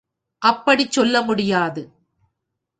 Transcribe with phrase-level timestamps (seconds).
[0.41, 1.81] அப்படிச் சொல்ல முடியாது.